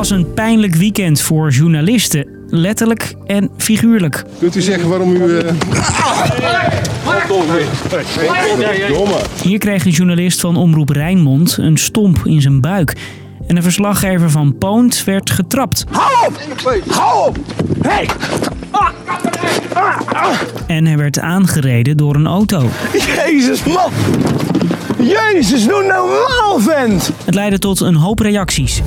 [0.00, 2.26] was een pijnlijk weekend voor journalisten.
[2.48, 4.24] Letterlijk en figuurlijk.
[4.38, 5.18] Kunt u zeggen waarom u...
[5.18, 5.40] Uh...
[9.42, 12.96] Hier kreeg een journalist van Omroep Rijnmond een stomp in zijn buik.
[13.46, 15.84] En een verslaggever van Poont werd getrapt.
[15.90, 16.40] Hou op!
[16.88, 17.38] Hou op!
[17.82, 18.08] Hey!
[20.66, 22.68] En hij werd aangereden door een auto.
[22.92, 23.92] Jezus, man!
[24.98, 27.10] Jezus, doe normaal, vent!
[27.24, 28.82] Het leidde tot een hoop reacties.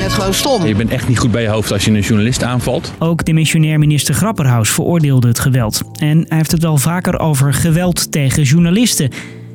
[0.00, 0.66] Ik vind het gewoon stom.
[0.66, 2.92] Je bent echt niet goed bij je hoofd als je een journalist aanvalt.
[2.98, 5.82] Ook de missionair minister Grapperhaus veroordeelde het geweld.
[5.98, 9.10] En hij heeft het wel vaker over geweld tegen journalisten.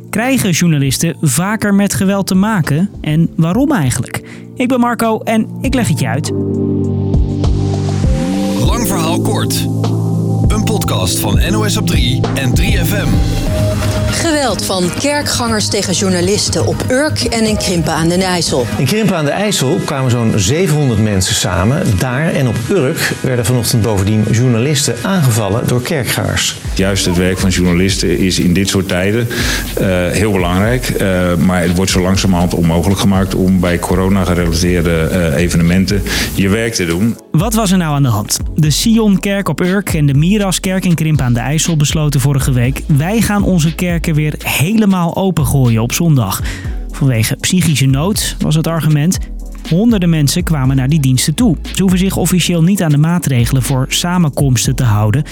[0.09, 2.89] Krijgen journalisten vaker met geweld te maken?
[3.01, 4.21] En waarom eigenlijk?
[4.55, 6.29] Ik ben Marco en ik leg het je uit.
[8.65, 9.67] Lang verhaal kort.
[10.47, 13.07] Een podcast van NOS op 3 en 3FM.
[14.09, 18.65] Geweld van kerkgangers tegen journalisten op Urk en in Krimpen aan den IJssel.
[18.77, 21.83] In Krimpen aan de IJssel kwamen zo'n 700 mensen samen.
[21.97, 26.55] Daar en op Urk werden vanochtend bovendien journalisten aangevallen door kerkgangers.
[26.75, 29.27] Juist het werk van journalisten is in dit soort tijden
[29.81, 30.89] uh, heel belangrijk.
[31.01, 36.03] Uh, maar het wordt zo langzamerhand onmogelijk gemaakt om bij corona-gerelateerde uh, evenementen
[36.35, 37.17] je werk te doen.
[37.31, 38.39] Wat was er nou aan de hand?
[38.55, 42.81] De Sionkerk op Urk en de Miraskerk in Krimpen aan de IJssel besloten vorige week...
[42.97, 46.41] wij gaan onze kerken weer helemaal opengooien op zondag.
[46.91, 49.17] Vanwege psychische nood was het argument.
[49.69, 51.57] Honderden mensen kwamen naar die diensten toe.
[51.73, 55.23] Ze hoeven zich officieel niet aan de maatregelen voor samenkomsten te houden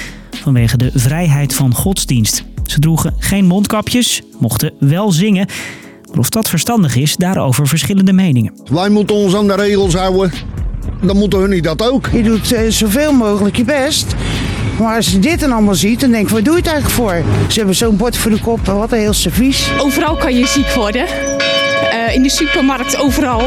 [0.44, 2.44] vanwege de vrijheid van godsdienst.
[2.66, 5.48] Ze droegen geen mondkapjes, mochten wel zingen.
[6.10, 8.54] Maar of dat verstandig is, daarover verschillende meningen.
[8.72, 10.32] Wij moeten ons aan de regels houden.
[11.02, 12.10] Dan moeten hun niet dat ook.
[12.14, 14.16] Je doet uh, zoveel mogelijk je best.
[14.84, 16.96] Maar als je dit dan allemaal ziet, dan denk ik, waar doe je het eigenlijk
[16.96, 17.24] voor?
[17.48, 19.70] Ze hebben zo'n bord voor de kop, wat een heel servies.
[19.80, 21.06] Overal kan je ziek worden.
[21.06, 23.42] Uh, in de supermarkt, overal.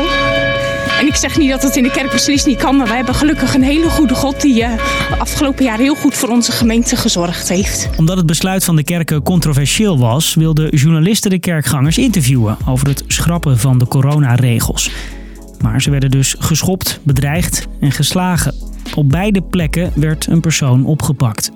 [1.01, 3.15] En ik zeg niet dat het in de kerk beslist niet kan, maar wij hebben
[3.15, 4.71] gelukkig een hele goede God die uh,
[5.19, 7.89] afgelopen jaar heel goed voor onze gemeente gezorgd heeft.
[7.97, 13.05] Omdat het besluit van de kerken controversieel was, wilden journalisten de kerkgangers interviewen over het
[13.07, 14.91] schrappen van de coronaregels.
[15.61, 18.66] Maar ze werden dus geschopt, bedreigd en geslagen.
[18.97, 21.51] Op beide plekken werd een persoon opgepakt.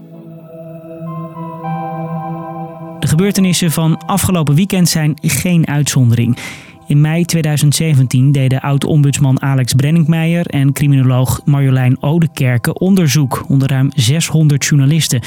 [2.99, 6.39] De gebeurtenissen van afgelopen weekend zijn geen uitzondering.
[6.87, 14.65] In mei 2017 deden oud-ombudsman Alex Brenningmeijer en criminoloog Marjolein Odekerke onderzoek onder ruim 600
[14.65, 15.21] journalisten.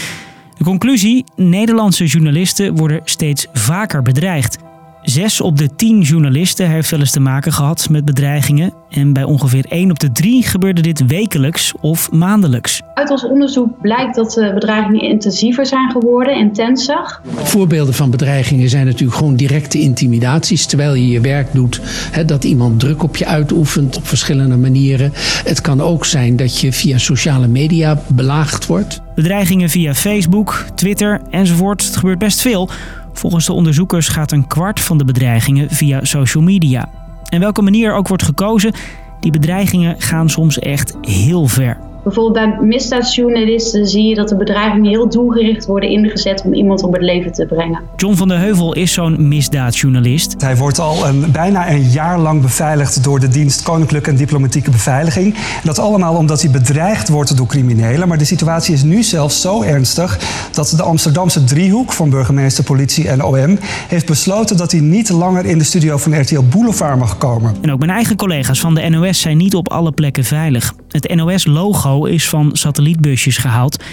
[0.58, 4.58] De conclusie: Nederlandse journalisten worden steeds vaker bedreigd.
[5.04, 8.74] Zes op de tien journalisten heeft wel eens te maken gehad met bedreigingen.
[8.90, 12.82] En bij ongeveer 1 op de 3 gebeurde dit wekelijks of maandelijks.
[12.94, 17.20] Uit ons onderzoek blijkt dat de bedreigingen intensiever zijn geworden, intenser.
[17.26, 20.66] Voorbeelden van bedreigingen zijn natuurlijk gewoon directe intimidaties.
[20.66, 21.82] Terwijl je je werk doet,
[22.12, 25.12] hè, dat iemand druk op je uitoefent op verschillende manieren.
[25.44, 29.02] Het kan ook zijn dat je via sociale media belaagd wordt.
[29.16, 31.86] Bedreigingen via Facebook, Twitter enzovoort.
[31.86, 32.70] Het gebeurt best veel.
[33.14, 36.90] Volgens de onderzoekers gaat een kwart van de bedreigingen via social media.
[37.24, 38.74] En welke manier ook wordt gekozen,
[39.20, 41.78] die bedreigingen gaan soms echt heel ver.
[42.04, 46.94] Bijvoorbeeld bij misdaadjournalisten zie je dat de bedreigingen heel doelgericht worden ingezet om iemand om
[46.94, 47.82] het leven te brengen.
[47.96, 50.36] John van der Heuvel is zo'n misdaadjournalist.
[50.42, 54.72] Hij wordt al een, bijna een jaar lang beveiligd door de dienst Koninklijke en Diplomatieke
[54.72, 55.36] Beveiliging.
[55.64, 58.08] Dat allemaal omdat hij bedreigd wordt door criminelen.
[58.08, 60.20] Maar de situatie is nu zelfs zo ernstig
[60.52, 65.46] dat de Amsterdamse driehoek van burgemeester, politie en OM heeft besloten dat hij niet langer
[65.46, 67.56] in de studio van RTL Boulevard mag komen.
[67.62, 70.74] En ook mijn eigen collega's van de NOS zijn niet op alle plekken veilig.
[70.94, 73.84] Het NOS-logo is van satellietbusjes gehaald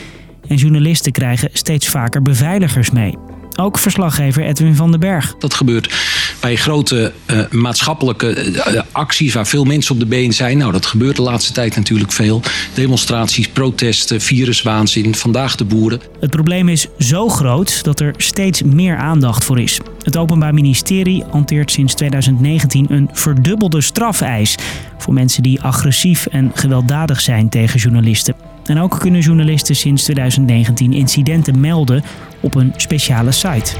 [0.48, 3.18] en journalisten krijgen steeds vaker beveiligers mee.
[3.56, 5.34] Ook verslaggever Edwin van den Berg.
[5.38, 5.86] Dat gebeurt
[6.40, 10.58] bij grote uh, maatschappelijke uh, acties waar veel mensen op de been zijn.
[10.58, 12.42] Nou, dat gebeurt de laatste tijd natuurlijk veel.
[12.74, 16.00] Demonstraties, protesten, viruswaanzin, vandaag de boeren.
[16.20, 19.80] Het probleem is zo groot dat er steeds meer aandacht voor is.
[20.02, 24.56] Het Openbaar Ministerie hanteert sinds 2019 een verdubbelde strafeis
[24.98, 28.34] voor mensen die agressief en gewelddadig zijn tegen journalisten.
[28.64, 32.02] En ook kunnen journalisten sinds 2019 incidenten melden
[32.40, 33.72] op een speciale site.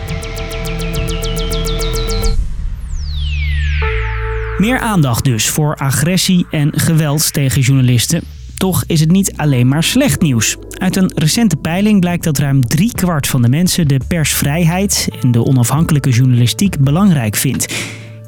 [4.60, 8.22] Meer aandacht dus voor agressie en geweld tegen journalisten.
[8.56, 10.56] Toch is het niet alleen maar slecht nieuws.
[10.70, 15.44] Uit een recente peiling blijkt dat ruim driekwart van de mensen de persvrijheid en de
[15.44, 17.74] onafhankelijke journalistiek belangrijk vindt.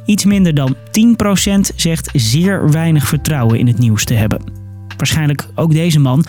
[0.07, 4.43] Iets minder dan 10% zegt zeer weinig vertrouwen in het nieuws te hebben.
[4.97, 6.25] Waarschijnlijk ook deze man.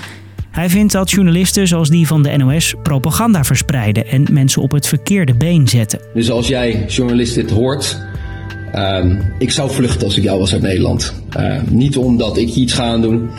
[0.51, 4.87] Hij vindt dat journalisten zoals die van de NOS propaganda verspreiden en mensen op het
[4.87, 5.99] verkeerde been zetten.
[6.13, 8.11] Dus als jij journalist dit hoort,
[8.73, 11.13] Ehm, ik zou vluchten als ik jou was uit Nederland.
[11.29, 13.29] Ehm, niet omdat ik iets ga doen,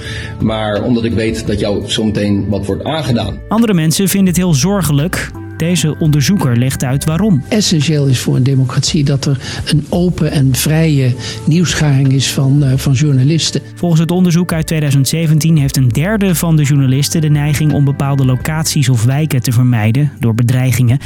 [0.40, 3.38] maar omdat ik weet dat jou zometeen wat wordt aangedaan.
[3.48, 5.31] Andere mensen vinden het heel zorgelijk.
[5.56, 7.42] Deze onderzoeker legt uit waarom.
[7.48, 11.14] Essentieel is voor een democratie dat er een open en vrije
[11.46, 13.60] nieuwsgaring is van, uh, van journalisten.
[13.75, 18.25] Volgens het onderzoek uit 2017 heeft een derde van de journalisten de neiging om bepaalde
[18.25, 20.98] locaties of wijken te vermijden door bedreigingen.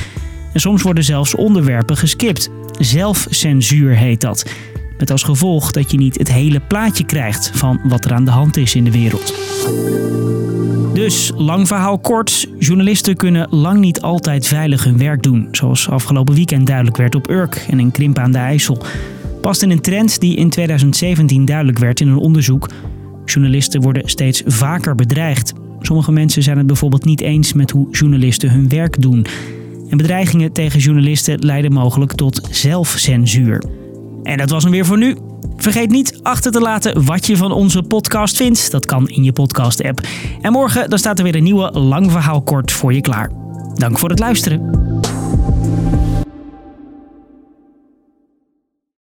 [0.58, 2.50] En soms worden zelfs onderwerpen geskipt.
[2.78, 4.50] Zelfcensuur heet dat.
[4.99, 8.31] Met als gevolg dat je niet het hele plaatje krijgt van wat er aan de
[8.31, 9.34] hand is in de wereld.
[10.94, 16.34] Dus, lang verhaal kort, journalisten kunnen lang niet altijd veilig hun werk doen, zoals afgelopen
[16.34, 18.82] weekend duidelijk werd op Urk en in Krimp aan de IJssel.
[19.40, 22.70] Past in een trend die in 2017 duidelijk werd in een onderzoek.
[23.25, 25.52] Journalisten worden steeds vaker bedreigd.
[25.81, 29.26] Sommige mensen zijn het bijvoorbeeld niet eens met hoe journalisten hun werk doen.
[29.90, 33.62] En bedreigingen tegen journalisten leiden mogelijk tot zelfcensuur.
[34.23, 35.17] En dat was hem weer voor nu.
[35.56, 38.70] Vergeet niet achter te laten wat je van onze podcast vindt.
[38.70, 40.06] Dat kan in je podcast-app.
[40.40, 43.31] En morgen dan staat er weer een nieuwe lang verhaal kort voor je klaar.
[43.75, 44.88] Dank voor het luisteren.